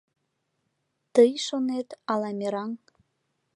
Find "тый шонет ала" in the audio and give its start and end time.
1.13-2.29